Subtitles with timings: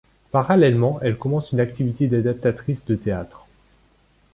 [0.31, 3.45] Parallèlement elle commence une activité d'adaptatrice de théâtre.